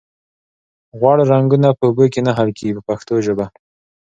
غوړ 0.99 1.17
رنګونه 1.31 1.69
په 1.77 1.83
اوبو 1.87 2.05
کې 2.13 2.21
نه 2.27 2.31
حل 2.37 2.49
کیږي 2.57 2.73
په 2.77 2.81
پښتو 2.89 3.15
ژبه. 3.25 3.45